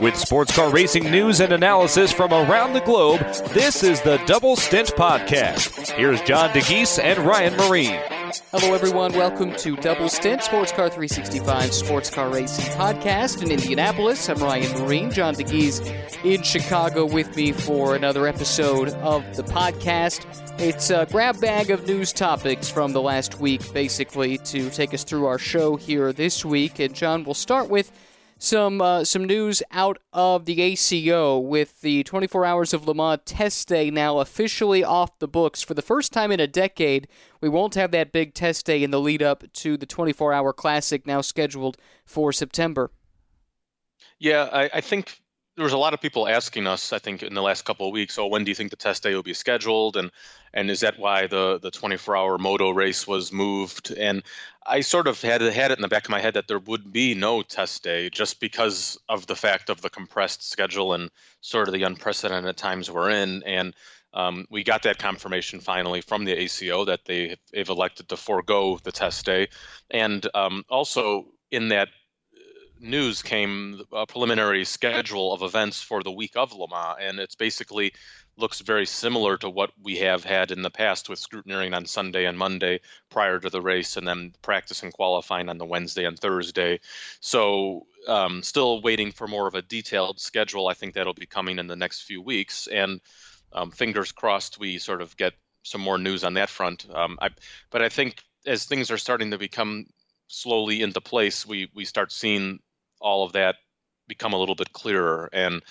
[0.00, 3.20] With sports car racing news and analysis from around the globe,
[3.52, 5.90] this is the Double Stint Podcast.
[5.90, 8.00] Here's John Dagys and Ryan Myrehn.
[8.52, 9.12] Hello, everyone.
[9.12, 14.28] Welcome to Double Stint, Sportscar365 Sports Car Racing Podcast in Indianapolis.
[14.28, 15.84] I'm Ryan Myrehn, John Dagys
[16.24, 20.24] in Chicago with me for another episode of the podcast.
[20.60, 25.02] It's a grab bag of news topics from the last week, basically, to take us
[25.02, 26.78] through our show here this week.
[26.78, 27.90] And, John, we'll start with
[28.40, 33.20] some uh, some news out of the ACO with the 24 Hours of Le Mans
[33.26, 37.06] test day now officially off the books for the first time in a decade.
[37.42, 40.54] We won't have that big test day in the lead up to the 24 Hour
[40.54, 41.76] Classic now scheduled
[42.06, 42.90] for September.
[44.18, 45.20] Yeah, I, I think
[45.60, 47.92] there was a lot of people asking us, I think, in the last couple of
[47.92, 49.94] weeks, oh, when do you think the test day will be scheduled?
[49.94, 50.10] And
[50.54, 53.90] and is that why the the 24 hour moto race was moved?
[53.90, 54.22] And
[54.64, 56.94] I sort of had had it in the back of my head that there would
[56.94, 61.10] be no test day just because of the fact of the compressed schedule and
[61.42, 63.42] sort of the unprecedented times we're in.
[63.42, 63.74] And
[64.14, 68.78] um, we got that confirmation finally from the ACO that they have elected to forego
[68.82, 69.48] the test day,
[69.90, 71.88] and um, also in that
[72.80, 77.34] news came a preliminary schedule of events for the week of Le Mans, and it's
[77.34, 77.92] basically
[78.36, 82.24] looks very similar to what we have had in the past with scrutineering on Sunday
[82.24, 86.18] and Monday prior to the race, and then practice and qualifying on the Wednesday and
[86.18, 86.80] Thursday.
[87.20, 90.68] So, um, still waiting for more of a detailed schedule.
[90.68, 93.00] I think that'll be coming in the next few weeks, and
[93.52, 96.86] um, fingers crossed we sort of get some more news on that front.
[96.92, 97.30] Um, I,
[97.70, 99.86] but I think as things are starting to become
[100.28, 102.60] slowly into place, we we start seeing
[103.00, 103.56] all of that
[104.08, 105.28] become a little bit clearer.
[105.32, 105.62] And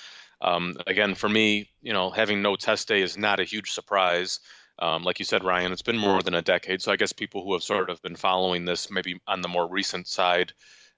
[0.42, 4.40] um, again, for me, you know, having no test day is not a huge surprise.
[4.80, 6.82] Um, like you said, Ryan, it's been more than a decade.
[6.82, 9.68] So I guess people who have sort of been following this, maybe on the more
[9.68, 10.54] recent side,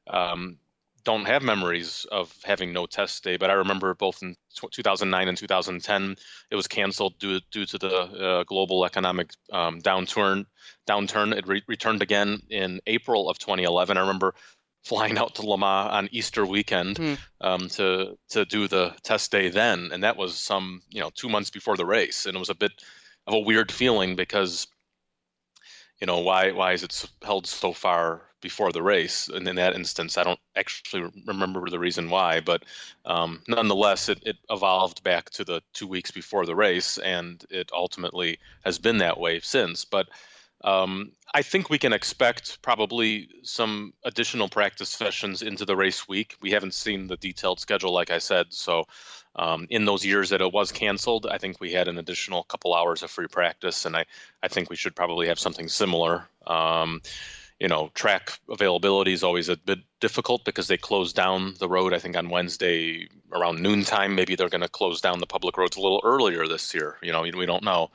[0.08, 0.58] um,
[1.04, 3.38] don't have memories of having no test day.
[3.38, 4.36] But I remember both in
[4.72, 6.16] 2009 and 2010,
[6.52, 10.46] it was canceled due due to the uh, global economic um, downturn.
[10.88, 11.36] Downturn.
[11.36, 13.98] It re- returned again in April of 2011.
[13.98, 14.36] I remember
[14.84, 17.18] flying out to Le Mans on Easter weekend mm.
[17.42, 21.30] um, to to do the test day then, and that was some you know two
[21.30, 22.72] months before the race, and it was a bit
[23.28, 24.68] of a weird feeling because
[26.00, 29.28] you know why why is it held so far before the race?
[29.28, 32.64] And in that instance, I don't actually remember the reason why, but
[33.06, 37.70] um, nonetheless, it, it evolved back to the two weeks before the race, and it
[37.72, 39.86] ultimately has been that way since.
[39.86, 40.10] But
[40.64, 46.36] um, I think we can expect probably some additional practice sessions into the race week.
[46.42, 48.48] We haven't seen the detailed schedule, like I said.
[48.50, 48.86] So,
[49.38, 52.76] um, in those years that it was canceled, I think we had an additional couple
[52.76, 54.06] hours of free practice, and I,
[54.44, 56.28] I think we should probably have something similar.
[56.46, 57.02] Um,
[57.62, 61.94] you know, track availability is always a bit difficult because they close down the road.
[61.94, 65.78] I think on Wednesday around noontime, maybe they're going to close down the public roads
[65.78, 66.98] a little earlier this year.
[67.04, 67.92] You know, we don't know.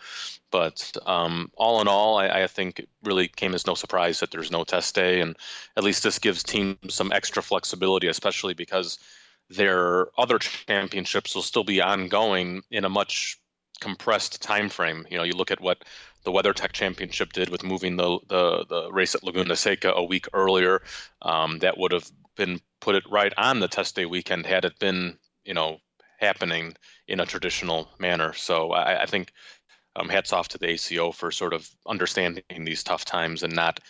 [0.52, 4.30] But um, all in all, I, I, think it really came as no surprise that
[4.30, 5.36] there's no test day, and
[5.76, 9.00] at least this gives teams some extra flexibility, especially because
[9.50, 13.36] their other championships will still be ongoing in a much
[13.80, 15.06] compressed time frame.
[15.10, 15.84] You know, you look at what
[16.24, 20.26] the WeatherTech Championship did with moving the the, the race at Laguna Seca a week
[20.32, 20.82] earlier.
[21.22, 24.78] Um, that would have been put it right on the test day weekend had it
[24.78, 25.78] been you know
[26.18, 26.74] happening
[27.08, 28.32] in a traditional manner.
[28.32, 29.32] So I, I think
[29.96, 33.80] um, hats off to the ACO for sort of understanding these tough times and not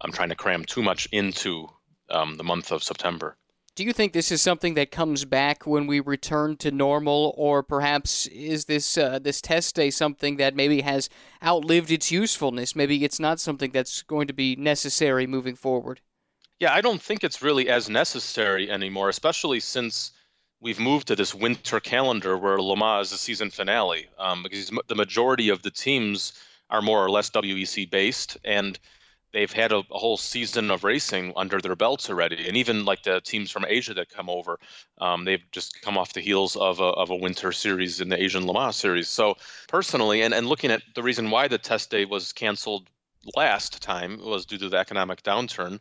[0.00, 1.68] um, trying to cram too much into
[2.10, 3.36] um, the month of September.
[3.76, 7.62] Do you think this is something that comes back when we return to normal, or
[7.62, 11.10] perhaps is this uh, this test day something that maybe has
[11.44, 12.74] outlived its usefulness?
[12.74, 16.00] Maybe it's not something that's going to be necessary moving forward.
[16.58, 20.12] Yeah, I don't think it's really as necessary anymore, especially since
[20.58, 24.70] we've moved to this winter calendar where Le Mans is the season finale, um, because
[24.88, 26.32] the majority of the teams
[26.70, 28.78] are more or less WEC based, and
[29.32, 32.46] they've had a, a, whole season of racing under their belts already.
[32.46, 34.58] And even like the teams from Asia that come over,
[34.98, 38.22] um, they've just come off the heels of a, of a winter series in the
[38.22, 39.08] Asian Le Mans series.
[39.08, 39.34] So
[39.68, 42.88] personally, and, and looking at the reason why the test day was canceled
[43.34, 45.80] last time was due to the economic downturn.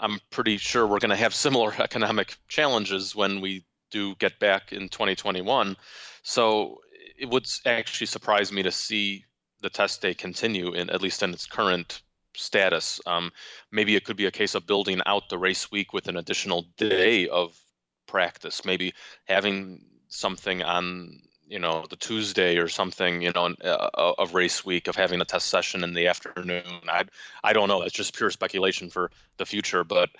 [0.00, 4.72] I'm pretty sure we're going to have similar economic challenges when we do get back
[4.72, 5.76] in 2021.
[6.22, 6.80] So
[7.18, 9.24] it would actually surprise me to see
[9.60, 12.02] the test day continue in at least in its current
[12.34, 13.00] status.
[13.06, 13.30] Um,
[13.70, 16.66] maybe it could be a case of building out the race week with an additional
[16.76, 17.58] day of
[18.06, 18.64] practice.
[18.64, 18.94] Maybe
[19.24, 24.88] having something on you know the Tuesday or something you know uh, of race week
[24.88, 26.64] of having a test session in the afternoon.
[26.88, 27.04] I
[27.44, 27.80] I don't know.
[27.80, 30.10] That's just pure speculation for the future, but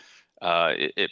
[0.41, 1.11] uh, it, it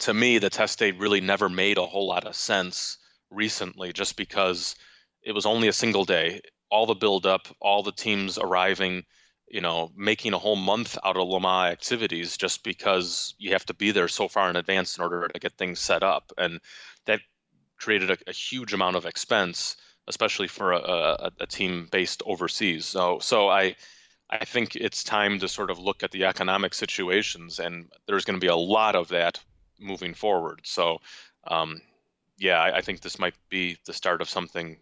[0.00, 2.98] to me, the test day really never made a whole lot of sense
[3.30, 4.76] recently, just because
[5.22, 6.40] it was only a single day.
[6.70, 9.04] All the buildup, all the teams arriving,
[9.50, 13.64] you know, making a whole month out of Le Mans activities just because you have
[13.66, 16.60] to be there so far in advance in order to get things set up, and
[17.06, 17.20] that
[17.78, 22.86] created a, a huge amount of expense, especially for a, a, a team based overseas.
[22.86, 23.76] So, so I.
[24.30, 28.38] I think it's time to sort of look at the economic situations, and there's going
[28.38, 29.40] to be a lot of that
[29.80, 30.60] moving forward.
[30.64, 30.98] So,
[31.46, 31.80] um,
[32.36, 34.76] yeah, I, I, think this might be the start of something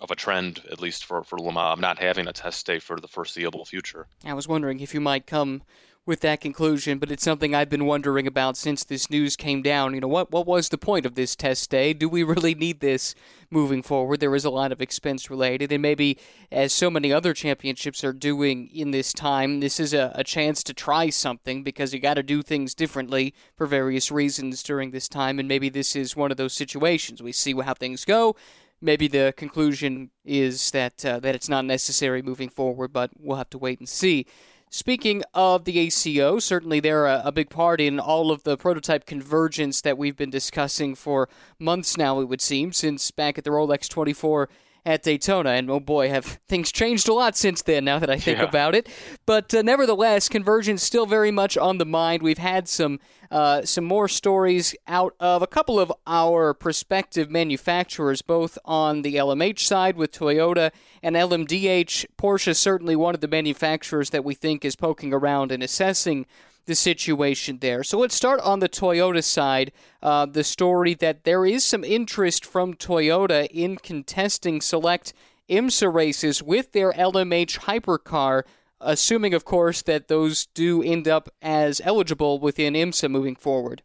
[0.00, 2.98] of a trend, at least for for Le Mans, not having a test day for
[2.98, 4.06] the foreseeable future.
[4.24, 5.62] I was wondering if you might come
[6.06, 9.94] with that conclusion, but it's something I've been wondering about since this news came down.
[9.94, 11.92] You know, what what was the point of this test day?
[11.92, 13.14] Do we really need this
[13.50, 14.20] moving forward?
[14.20, 16.18] There is a lot of expense related, and maybe
[16.50, 20.62] as so many other championships are doing in this time, this is a, a chance
[20.64, 25.08] to try something because you got to do things differently for various reasons during this
[25.08, 27.22] time, and maybe this is one of those situations.
[27.22, 28.34] We see how things go
[28.80, 33.50] maybe the conclusion is that uh, that it's not necessary moving forward, but we'll have
[33.50, 34.26] to wait and see.
[34.72, 39.04] Speaking of the ACO, certainly they're a, a, big part in all of the prototype
[39.04, 41.28] convergence that we've been discussing for
[41.58, 44.48] months now, it would seem, since back at the Rolex 24
[44.86, 45.50] at Daytona.
[45.50, 48.44] And oh boy, have things changed a lot since then, now that I think yeah.
[48.44, 48.88] about it.
[49.26, 52.22] But uh, nevertheless, convergence still very much on the mind.
[52.22, 53.00] We've had some.
[53.30, 59.14] Uh, some more stories out of a couple of our prospective manufacturers, both on the
[59.14, 60.72] LMH side with Toyota
[61.02, 62.06] and LMDH.
[62.18, 66.26] Porsche is certainly one of the manufacturers that we think is poking around and assessing
[66.66, 67.82] the situation there.
[67.82, 69.72] So let's start on the Toyota side.
[70.02, 75.12] Uh, the story that there is some interest from Toyota in contesting select
[75.48, 78.44] IMSA races with their LMH hypercar,
[78.80, 83.82] assuming, of course, that those do end up as eligible within IMSA moving forward.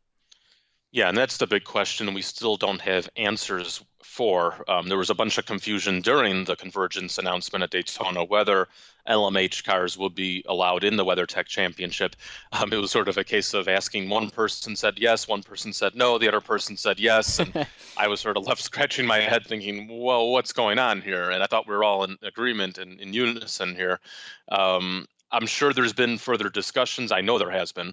[0.92, 2.14] Yeah, and that's the big question.
[2.14, 4.64] We still don't have answers for.
[4.70, 8.68] Um, there was a bunch of confusion during the convergence announcement at Daytona whether
[9.08, 12.16] LMH cars would be allowed in the WeatherTech Championship.
[12.52, 15.74] Um, it was sort of a case of asking one person said yes, one person
[15.74, 17.68] said no, the other person said yes, and
[17.98, 21.32] I was sort of left scratching my head thinking, well, what's going on here?
[21.32, 24.00] And I thought we were all in agreement and in unison here.
[24.50, 27.12] Um, I'm sure there's been further discussions.
[27.12, 27.92] I know there has been.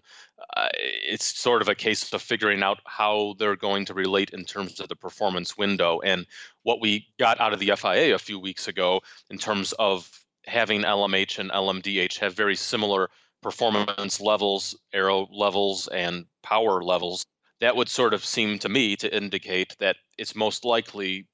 [0.57, 4.45] Uh, it's sort of a case of figuring out how they're going to relate in
[4.45, 6.01] terms of the performance window.
[6.05, 6.25] And
[6.63, 10.09] what we got out of the FIA a few weeks ago in terms of
[10.47, 13.11] having LMH and LMDH have very similar
[13.43, 17.27] performance levels, aero levels, and power levels,
[17.61, 21.27] that would sort of seem to me to indicate that it's most likely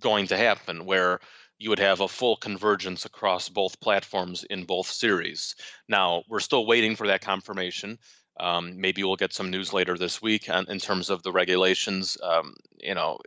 [0.00, 1.20] going to happen where
[1.58, 5.54] you would have a full convergence across both platforms in both series.
[5.88, 7.98] Now, we're still waiting for that confirmation.
[8.40, 12.16] Um, maybe we'll get some news later this week on, in terms of the regulations.
[12.22, 13.18] Um, you know,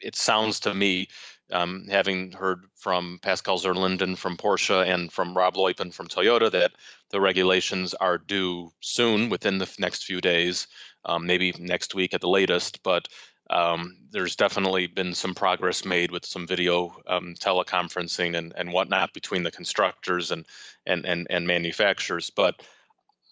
[0.00, 1.08] it sounds to me,
[1.52, 6.72] um, having heard from Pascal Zurlinden from Porsche and from Rob Leupen from Toyota, that
[7.10, 10.66] the regulations are due soon, within the next few days,
[11.04, 12.82] um, maybe next week at the latest.
[12.82, 13.08] But
[13.50, 19.12] um, there's definitely been some progress made with some video um, teleconferencing and, and whatnot
[19.12, 20.46] between the constructors and,
[20.86, 22.30] and, and, and manufacturers.
[22.30, 22.62] But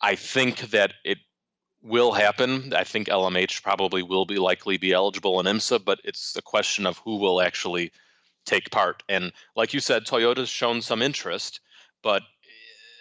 [0.02, 1.18] I think that it
[1.82, 2.74] will happen.
[2.74, 6.84] I think LMH probably will be likely be eligible in IMSA, but it's a question
[6.84, 7.92] of who will actually
[8.44, 9.04] take part.
[9.08, 11.60] And like you said, Toyota's shown some interest,
[12.02, 12.22] but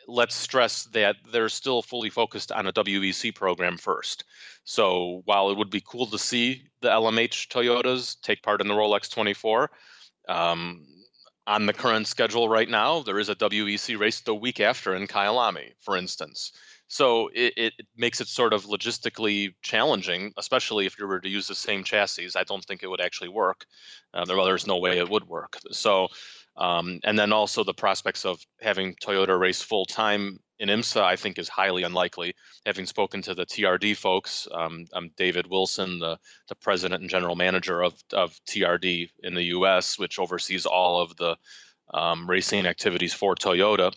[0.07, 4.23] let's stress that they're still fully focused on a WEC program first.
[4.63, 8.73] So while it would be cool to see the LMH Toyotas take part in the
[8.73, 9.69] Rolex 24,
[10.29, 10.85] um,
[11.45, 15.07] on the current schedule right now, there is a WEC race the week after in
[15.07, 16.51] Kyalami, for instance.
[16.89, 21.47] So it, it makes it sort of logistically challenging, especially if you were to use
[21.47, 22.29] the same chassis.
[22.35, 23.65] I don't think it would actually work.
[24.13, 25.57] Uh, well, there's no way it would work.
[25.71, 26.07] So
[26.57, 31.15] um, and then also the prospects of having Toyota race full time in IMSA, I
[31.15, 32.33] think, is highly unlikely.
[32.65, 36.17] Having spoken to the TRD folks, um, I'm David Wilson, the,
[36.49, 41.15] the president and general manager of, of TRD in the US, which oversees all of
[41.17, 41.37] the
[41.93, 43.93] um, racing activities for Toyota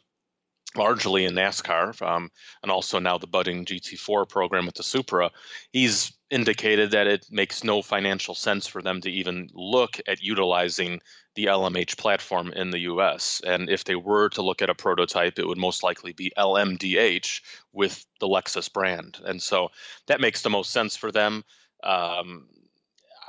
[0.76, 2.30] largely in NASCAR, um,
[2.62, 5.30] and also now the budding GT4 program with the Supra,
[5.72, 11.00] he's indicated that it makes no financial sense for them to even look at utilizing
[11.34, 13.40] the LMH platform in the US.
[13.44, 17.40] And if they were to look at a prototype, it would most likely be LMDH
[17.72, 19.18] with the Lexus brand.
[19.24, 19.70] And so
[20.06, 21.44] that makes the most sense for them.
[21.82, 22.46] Um,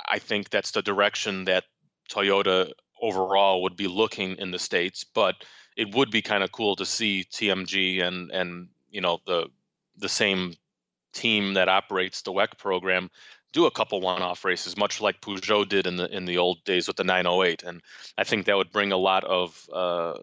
[0.08, 1.64] I think that's the direction that
[2.10, 2.70] Toyota
[3.00, 5.04] overall would be looking in the States.
[5.04, 5.36] But
[5.76, 9.48] it would be kind of cool to see TMG and and you know the
[9.96, 10.54] the same
[11.12, 13.10] team that operates the WEC program
[13.52, 16.88] do a couple one-off races, much like Peugeot did in the in the old days
[16.88, 17.82] with the 908, and
[18.16, 20.14] I think that would bring a lot of uh,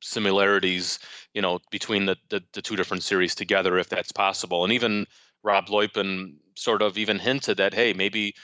[0.00, 0.98] similarities,
[1.32, 4.64] you know, between the, the, the two different series together, if that's possible.
[4.64, 5.06] And even
[5.42, 8.34] Rob Leupen sort of even hinted that hey, maybe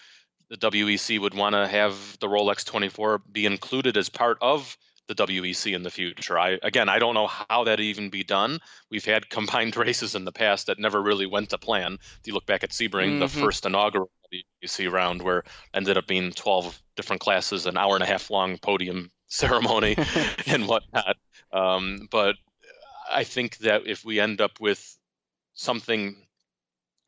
[0.49, 4.77] the WEC would want to have the Rolex 24 be included as part of
[5.09, 6.39] the WEC in the future.
[6.39, 8.61] I again, I don't know how that even be done.
[8.91, 11.95] We've had combined races in the past that never really went to plan.
[11.95, 13.21] If you look back at Sebring, mm-hmm.
[13.21, 14.11] the first inaugural
[14.63, 18.59] WEC round, where ended up being 12 different classes, an hour and a half long
[18.59, 19.97] podium ceremony
[20.47, 21.17] and whatnot.
[21.53, 22.37] Um, but
[23.11, 24.97] I think that if we end up with
[25.55, 26.17] something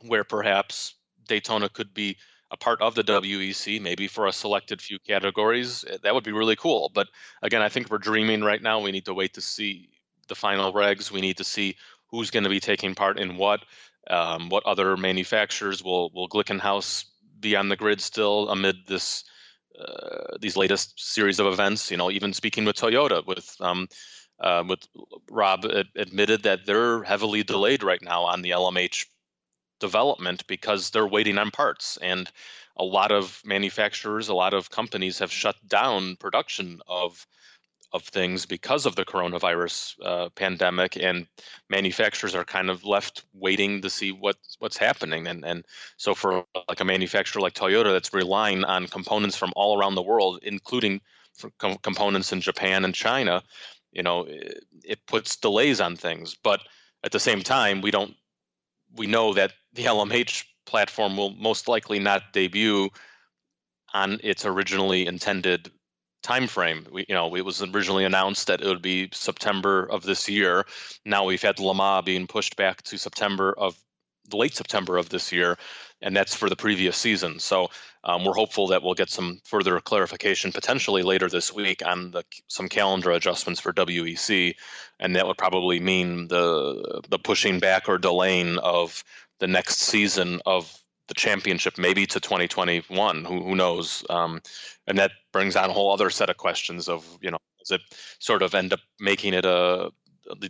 [0.07, 0.95] where perhaps
[1.28, 2.16] Daytona could be
[2.50, 6.33] a part of the WEC, maybe for a selected few categories, eh, that would be
[6.33, 6.90] really cool.
[6.92, 7.09] But
[7.42, 8.80] again, I think we're dreaming right now.
[8.80, 9.88] We need to wait to see
[10.28, 11.11] the final regs.
[11.11, 11.76] We need to see
[12.11, 13.64] who's going to be taking part in what.
[14.09, 17.04] Um, what other manufacturers will will Glickenhaus
[17.38, 19.25] be on the grid still amid this
[19.78, 21.90] uh, these latest series of events?
[21.90, 23.88] You know, even speaking with Toyota, with um,
[24.40, 24.87] uh, with
[25.30, 25.64] Rob
[25.97, 29.04] admitted that they're heavily delayed right now on the LMH
[29.81, 31.99] development because they're waiting on parts.
[32.03, 32.31] And
[32.77, 37.27] a lot of manufacturers a lot of companies have shut down production of
[37.93, 40.97] of things because of the coronavirus uh, pandemic.
[40.97, 41.27] And
[41.69, 45.27] manufacturers are kind of left waiting to see what what's happening.
[45.27, 45.65] And and
[45.97, 50.03] so for like a manufacturer like Toyota that's relying on components from all around the
[50.03, 51.01] world including
[51.59, 53.43] com- components in Japan and China
[53.93, 56.37] you know it, it puts delays on things.
[56.43, 56.61] But
[57.05, 58.15] at the same time we don't
[58.97, 62.90] we know that the LMH platform will most likely not debut
[63.92, 65.70] on its originally intended
[66.23, 66.87] time frame.
[66.90, 70.64] We, you know, it was originally announced that it would be September of this year.
[71.04, 73.78] Now we've had Le Mans being pushed back to September of
[74.33, 75.59] late September of this year,
[76.03, 77.39] and that's for the previous season.
[77.39, 77.69] So
[78.05, 82.25] um, we're hopeful that we'll get some further clarification potentially later this week on the,
[82.49, 84.55] some calendar adjustments for WEC,
[84.99, 89.05] and that would probably mean the the pushing back or delaying of
[89.39, 93.25] the next season of the championship, maybe to 2021.
[93.25, 94.05] Who, who knows?
[94.09, 94.41] Um,
[94.87, 97.81] and that brings on a whole other set of questions of you know does it
[98.19, 99.91] sort of end up making it a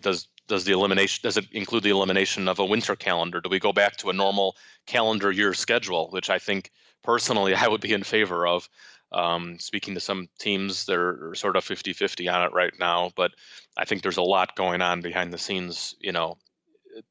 [0.01, 3.41] does does the elimination does it include the elimination of a winter calendar?
[3.41, 6.71] Do we go back to a normal calendar year schedule, which I think
[7.03, 8.69] personally I would be in favor of.
[9.13, 13.33] Um, speaking to some teams, they're sort of 50-50 on it right now, but
[13.77, 16.39] I think there's a lot going on behind the scenes, you know,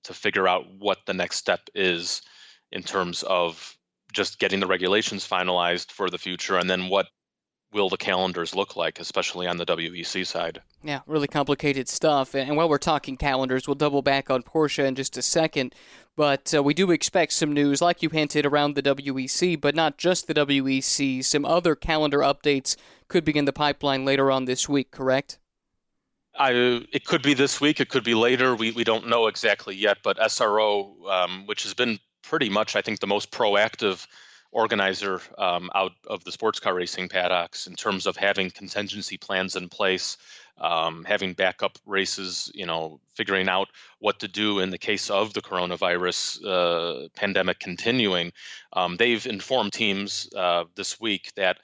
[0.03, 2.21] to figure out what the next step is
[2.71, 3.77] in terms of
[4.13, 7.07] just getting the regulations finalized for the future and then what
[7.71, 10.61] will the calendars look like, especially on the WEC side?
[10.83, 12.33] Yeah, really complicated stuff.
[12.33, 15.75] And while we're talking calendars, we'll double back on Porsche in just a second.
[16.15, 19.97] But uh, we do expect some news, like you hinted, around the WEC, but not
[19.97, 21.23] just the WEC.
[21.23, 22.75] Some other calendar updates
[23.07, 25.39] could be in the pipeline later on this week, correct?
[26.37, 26.51] I,
[26.91, 27.79] it could be this week.
[27.79, 28.55] It could be later.
[28.55, 29.99] We, we don't know exactly yet.
[30.03, 34.05] But SRO, um, which has been pretty much, I think, the most proactive
[34.51, 39.55] organizer um, out of the sports car racing paddocks in terms of having contingency plans
[39.55, 40.17] in place,
[40.59, 45.33] um, having backup races, you know, figuring out what to do in the case of
[45.33, 48.31] the coronavirus uh, pandemic continuing.
[48.73, 51.57] Um, they've informed teams uh, this week that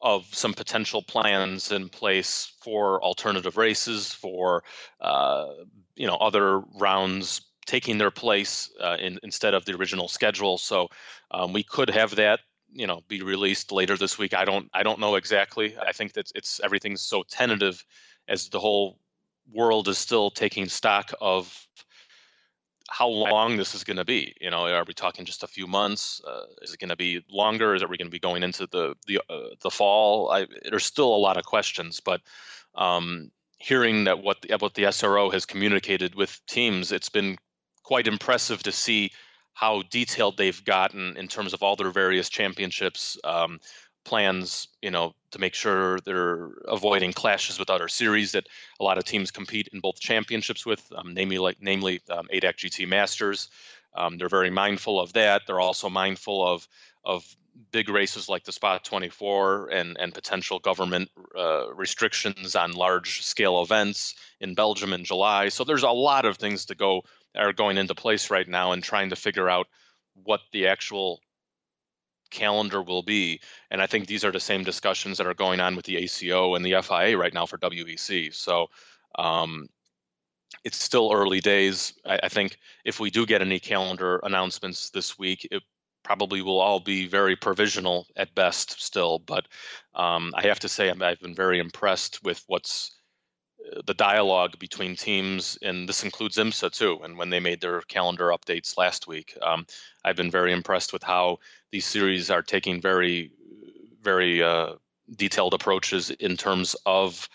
[0.00, 4.64] of some potential plans in place for alternative races, for
[5.00, 5.46] uh,
[5.94, 10.58] you know other rounds taking their place uh, in, instead of the original schedule.
[10.58, 10.88] So
[11.30, 12.40] um, we could have that,
[12.72, 14.34] you know, be released later this week.
[14.34, 15.76] I don't, I don't know exactly.
[15.78, 17.84] I think that it's everything's so tentative,
[18.28, 18.98] as the whole
[19.52, 21.66] world is still taking stock of
[22.92, 24.34] how long this is going to be.
[24.40, 26.20] You know, are we talking just a few months?
[26.26, 27.74] Uh, is it going to be longer?
[27.74, 30.30] Is it we going to be going into the the uh, the fall?
[30.30, 32.20] I, there's still a lot of questions, but
[32.74, 37.38] um, hearing that what the, what the SRO has communicated with teams, it's been
[37.82, 39.10] quite impressive to see
[39.54, 43.58] how detailed they've gotten in terms of all their various championships um,
[44.04, 48.46] plans, you know, to make sure they're avoiding clashes with other series that
[48.80, 52.56] a lot of teams compete in both championships with, um, namely like namely um, ADAC
[52.56, 53.48] GT Masters.
[53.94, 55.42] Um, they're very mindful of that.
[55.46, 56.66] They're also mindful of
[57.04, 57.36] of
[57.70, 63.62] big races like the Spa 24 and and potential government uh, restrictions on large scale
[63.62, 65.48] events in Belgium in July.
[65.48, 67.02] So there's a lot of things to go
[67.34, 69.66] are going into place right now and trying to figure out
[70.14, 71.20] what the actual
[72.30, 73.40] calendar will be.
[73.70, 76.54] And I think these are the same discussions that are going on with the ACO
[76.54, 78.34] and the FIA right now for WEC.
[78.34, 78.68] So
[79.18, 79.68] um,
[80.64, 81.94] it's still early days.
[82.04, 85.62] I, I, think if we do get any calendar announcements this week, it
[86.02, 89.18] probably will all be very provisional at best still.
[89.20, 89.46] But
[89.94, 92.96] um, I have to say, I've been very impressed with what's
[93.86, 97.00] the dialogue between teams, and this includes IMSA too.
[97.02, 99.66] And when they made their calendar updates last week, um,
[100.04, 101.38] I've been very impressed with how
[101.70, 103.30] these series are taking very,
[104.00, 104.74] very uh,
[105.16, 107.28] detailed approaches in terms of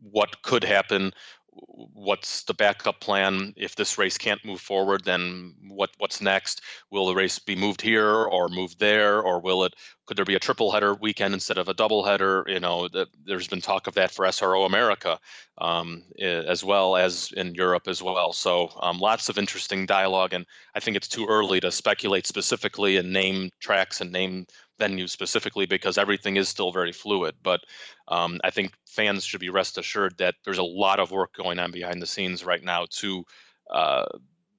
[0.00, 1.12] what could happen
[1.58, 3.52] what's the backup plan?
[3.56, 6.62] If this race can't move forward then what what's next?
[6.90, 9.20] Will the race be moved here or moved there?
[9.20, 9.74] Or will it
[10.06, 12.44] could there be a triple header weekend instead of a double header?
[12.46, 15.18] You know the, there's been talk of that for sro america
[15.58, 18.32] um, as well as in europe as well.
[18.32, 22.96] So um, lots of interesting dialogue and i think it's too early to speculate specifically
[22.96, 24.46] and name tracks and name
[24.78, 27.34] venue specifically because everything is still very fluid.
[27.42, 27.60] But
[28.08, 31.58] um, I think fans should be rest assured that there's a lot of work going
[31.58, 33.24] on behind the scenes right now to
[33.70, 34.06] uh,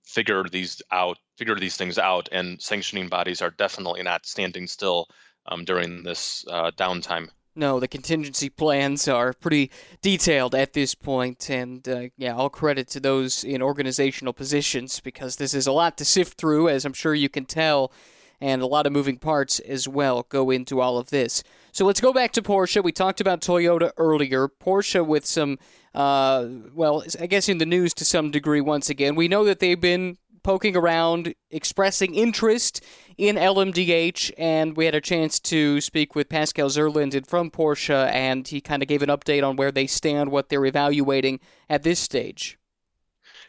[0.04, 5.08] figure these out, figure these things out, and sanctioning bodies are definitely not standing still
[5.48, 7.30] um, during this uh, downtime.
[7.56, 9.72] No, the contingency plans are pretty
[10.04, 15.38] detailed at this point, and uh, yeah, all credit to those in organizational positions because
[15.38, 17.92] this is a lot to sift through, as I'm sure you can tell
[18.40, 21.44] and a lot of moving parts as well go into all of this.
[21.72, 22.84] So let's go back to Porsche.
[22.84, 24.48] We talked about Toyota earlier.
[24.48, 25.58] Porsche with some,
[25.94, 29.16] uh, well, I guess in the news to some degree once again.
[29.16, 30.18] We know that they've been
[30.48, 32.82] poking around, expressing interest
[33.18, 38.48] in LMDH, and we had a chance to speak with Pascal Zurlinden from Porsche, and
[38.48, 42.00] he kind of gave an update on where they stand, what they're evaluating at this
[42.00, 42.58] stage.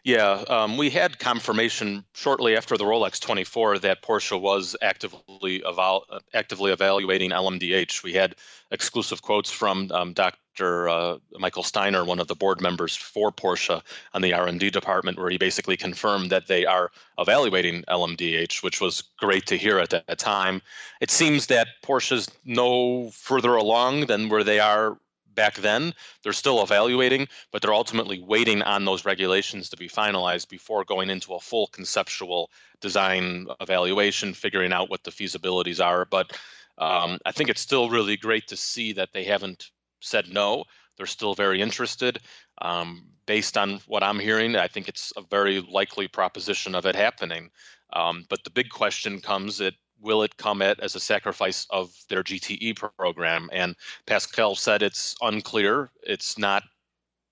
[0.08, 6.06] Yeah, um, we had confirmation shortly after the Rolex 24 that Porsche was actively eval-
[6.32, 8.02] actively evaluating LMDH.
[8.02, 8.34] We had
[8.70, 10.88] exclusive quotes from um, Dr.
[10.88, 13.82] Uh, Michael Steiner, one of the board members for Porsche
[14.14, 19.02] on the R&D department, where he basically confirmed that they are evaluating LMDH, which was
[19.18, 20.62] great to hear at that time.
[21.02, 24.96] It seems that Porsche's no further along than where they are
[25.38, 25.94] back then.
[26.22, 31.10] They're still evaluating, but they're ultimately waiting on those regulations to be finalized before going
[31.10, 36.04] into a full conceptual design evaluation, figuring out what the feasibilities are.
[36.04, 36.36] But
[36.78, 39.70] um, I think it's still really great to see that they haven't
[40.00, 40.64] said no.
[40.96, 42.18] They're still very interested.
[42.60, 46.96] Um, based on what I'm hearing, I think it's a very likely proposition of it
[46.96, 47.50] happening.
[47.92, 51.92] Um, but the big question comes at will it come at as a sacrifice of
[52.08, 53.48] their GTE program?
[53.52, 53.74] And
[54.06, 55.90] Pascal said it's unclear.
[56.02, 56.62] It's not.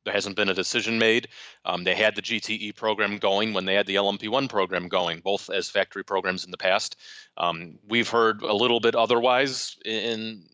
[0.05, 1.29] There hasn't been a decision made.
[1.65, 5.51] Um, they had the GTE program going when they had the LMP1 program going, both
[5.51, 6.97] as factory programs in the past.
[7.37, 10.45] Um, we've heard a little bit otherwise in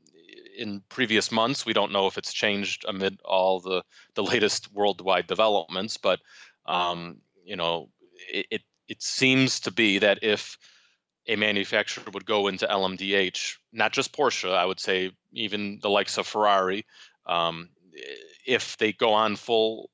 [0.57, 1.67] in previous months.
[1.67, 3.83] We don't know if it's changed amid all the
[4.15, 6.21] the latest worldwide developments, but
[6.67, 7.91] um, you know,
[8.33, 10.57] it, it it seems to be that if
[11.27, 16.19] a manufacturer would go into LMDH, not just Porsche, I would say even the likes
[16.19, 16.85] of Ferrari,
[17.27, 17.69] um,
[18.47, 19.91] if they go on full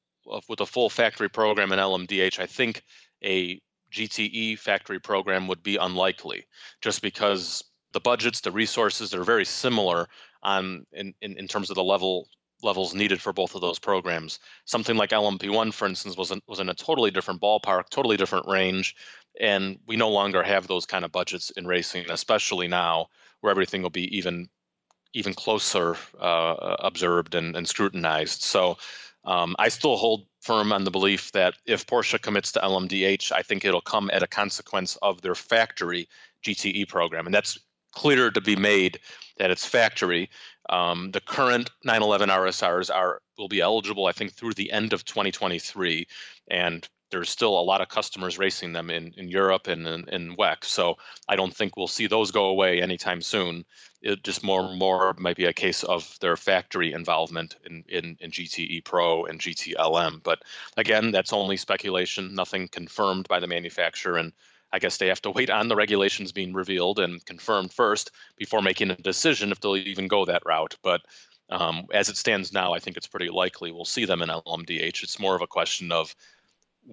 [0.48, 2.82] with a full factory program in LMDH, I think
[3.24, 3.60] a
[3.92, 6.44] GTE factory program would be unlikely,
[6.82, 10.08] just because the budgets, the resources, they're very similar
[10.42, 12.28] on in, in, in terms of the level
[12.62, 14.38] levels needed for both of those programs.
[14.64, 18.46] Something like LMP1, for instance, was in, was in a totally different ballpark, totally different
[18.46, 18.94] range,
[19.40, 23.08] and we no longer have those kind of budgets in racing, especially now
[23.40, 24.48] where everything will be even
[25.14, 28.42] even closer uh, observed and, and, scrutinized.
[28.42, 28.76] So
[29.24, 33.42] um, I still hold firm on the belief that if Porsche commits to LMDH, I
[33.42, 36.08] think it'll come at a consequence of their factory
[36.44, 37.58] GTE program, and that's
[37.92, 39.00] clear to be made
[39.38, 40.30] that it's factory.
[40.70, 45.04] Um, the current 911 RSRs are will be eligible, I think, through the end of
[45.04, 46.06] 2023,
[46.50, 50.36] and there's still a lot of customers racing them in, in Europe and in, in
[50.36, 50.64] WEC.
[50.64, 50.96] So
[51.28, 53.64] I don't think we'll see those go away anytime soon.
[54.02, 58.16] It just more and more might be a case of their factory involvement in, in,
[58.20, 60.22] in GTE Pro and GTLM.
[60.22, 60.40] But
[60.76, 64.18] again, that's only speculation, nothing confirmed by the manufacturer.
[64.18, 64.32] And
[64.72, 68.62] I guess they have to wait on the regulations being revealed and confirmed first before
[68.62, 70.76] making a decision if they'll even go that route.
[70.82, 71.02] But
[71.50, 75.02] um, as it stands now, I think it's pretty likely we'll see them in LMDH.
[75.02, 76.14] It's more of a question of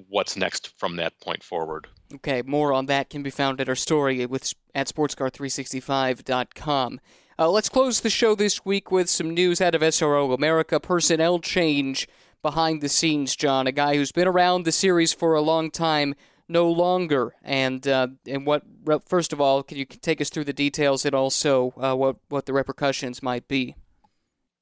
[0.09, 1.87] what's next from that point forward.
[2.13, 6.99] Okay, more on that can be found at our story with at sportscar365.com.
[7.37, 10.79] Uh, let's close the show this week with some news out of SRO America.
[10.79, 12.07] Personnel change
[12.41, 13.67] behind the scenes, John.
[13.67, 16.15] A guy who's been around the series for a long time,
[16.47, 17.35] no longer.
[17.43, 18.63] And uh, and what?
[19.07, 22.45] First of all, can you take us through the details and also uh, what what
[22.45, 23.75] the repercussions might be?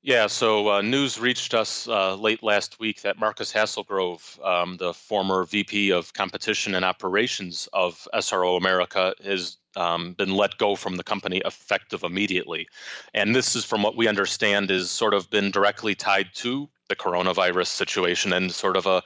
[0.06, 4.93] Yeah, so uh, news reached us uh, late last week that Marcus Haselgrove, um, the
[4.93, 10.98] former VP of Competition and Operations of SRO America, has um, been let go from
[10.98, 12.67] the company effective immediately.
[13.13, 16.98] And this is, from what we understand, is sort of been directly tied to the
[16.98, 19.04] coronavirus situation and sort of a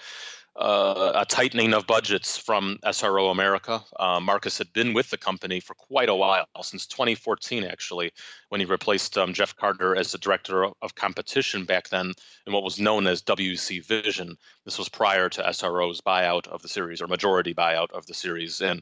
[0.57, 3.81] uh, a tightening of budgets from SRO America.
[3.99, 8.11] Uh, Marcus had been with the company for quite a while, since 2014, actually,
[8.49, 12.13] when he replaced um, Jeff Carter as the director of competition back then
[12.47, 14.35] in what was known as WC Vision.
[14.65, 18.59] This was prior to SRO's buyout of the series or majority buyout of the series.
[18.59, 18.81] And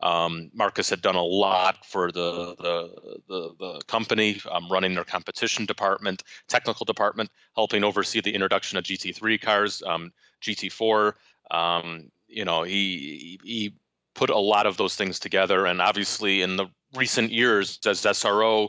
[0.00, 5.04] um, Marcus had done a lot for the the the, the company, um, running their
[5.04, 10.10] competition department, technical department, helping oversee the introduction of GT3 cars, um,
[10.42, 11.14] GT4.
[11.50, 13.74] Um, you know, he he
[14.14, 18.68] put a lot of those things together, and obviously in the recent years, as SRO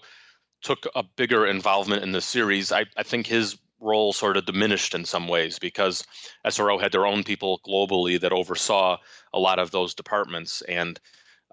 [0.62, 4.96] took a bigger involvement in the series, I, I think his role sort of diminished
[4.96, 6.06] in some ways because
[6.46, 8.98] SRO had their own people globally that oversaw
[9.34, 11.00] a lot of those departments and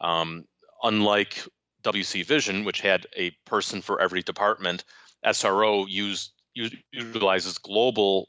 [0.00, 0.44] um,
[0.84, 1.44] unlike
[1.82, 4.84] WC Vision, which had a person for every department,
[5.24, 8.28] SRO used, utilizes global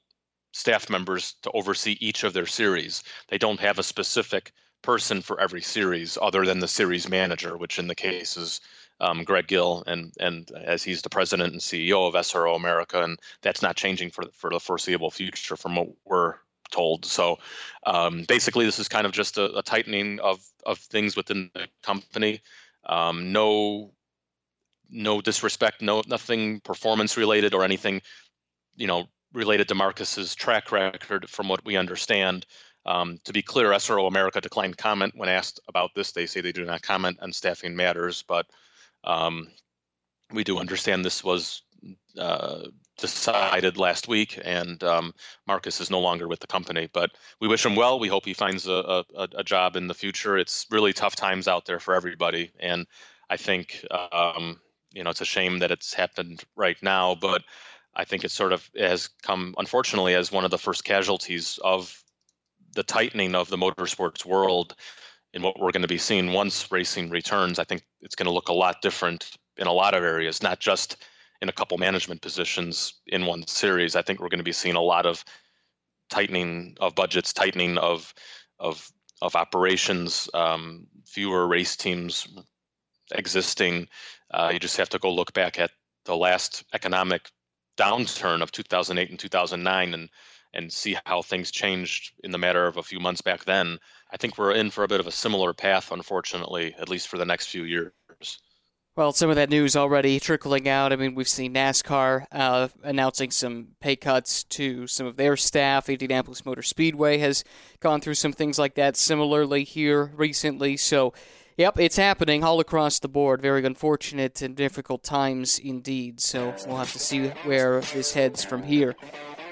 [0.52, 3.04] staff members to oversee each of their series.
[3.30, 7.80] They don't have a specific person for every series other than the series manager, which
[7.80, 8.62] in the case is
[9.00, 13.18] um, Greg Gill, and and as he's the president and CEO of SRO America, and
[13.42, 16.36] that's not changing for for the foreseeable future, from what we're
[16.72, 17.06] told.
[17.06, 17.40] So
[17.86, 21.68] um, basically, this is kind of just a, a, tightening of of things within the
[21.82, 22.42] company.
[22.86, 23.92] Um, no,
[24.90, 28.02] no disrespect, no nothing performance related or anything,
[28.76, 31.30] you know, related to Marcus's track record.
[31.30, 32.46] From what we understand,
[32.86, 36.12] um, to be clear, SRO America declined comment when asked about this.
[36.12, 38.48] They say they do not comment on staffing matters, but
[39.04, 39.48] um,
[40.32, 41.64] we do understand this was
[42.18, 42.68] uh,
[42.98, 45.14] decided last week, and um,
[45.48, 46.90] Marcus is no longer with the company.
[46.92, 48.00] But we wish him well.
[48.00, 50.38] We hope he finds a, a, a, job in the future.
[50.38, 52.86] It's really tough times out there for everybody, and
[53.30, 54.60] I think um,
[54.94, 57.44] you know it's a shame that it's happened right now, but
[57.96, 62.04] I think it sort of has come, unfortunately, as one of the first casualties of
[62.74, 64.76] the tightening of the motorsports world.
[65.34, 68.34] In what we're going to be seeing once racing returns, I think it's going to
[68.34, 70.98] look a lot different in a lot of areas, not just
[71.42, 73.96] in a couple management positions in one series.
[73.96, 75.24] I think we're going to be seeing a lot of
[76.10, 78.14] tightening of budgets, tightening of
[78.60, 82.28] of of operations, um, fewer race teams
[83.14, 83.88] existing.
[84.32, 85.72] Uh, you just have to go look back at
[86.06, 87.30] the last economic
[87.82, 90.10] downturn of 2008 and 2009 and
[90.54, 93.80] and see how things changed in the matter of a few months back then.
[94.12, 97.18] I think we're in for a bit of a similar path, unfortunately, at least for
[97.18, 97.94] the next few years.
[98.98, 100.92] Well, some of that news already trickling out.
[100.92, 105.88] I mean, we've seen NASCAR uh, announcing some pay cuts to some of their staff.
[105.88, 107.46] Indianapolis Motor Speedway has
[107.80, 110.76] gone through some things like that similarly here recently.
[110.76, 111.14] So,
[111.58, 113.42] yep, it's happening all across the board.
[113.42, 116.20] Very unfortunate and difficult times indeed.
[116.20, 118.96] So, we'll have to see where this heads from here.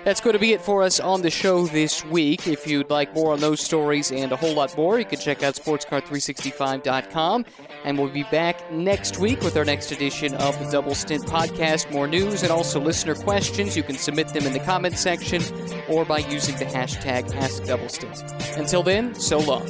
[0.05, 2.47] That's going to be it for us on the show this week.
[2.47, 5.43] If you'd like more on those stories and a whole lot more, you can check
[5.43, 7.45] out sportscar365.com.
[7.83, 11.91] And we'll be back next week with our next edition of the Double Stint podcast.
[11.91, 13.75] More news and also listener questions.
[13.75, 15.43] You can submit them in the comment section
[15.87, 18.57] or by using the hashtag AskDoubleStint.
[18.57, 19.67] Until then, so long.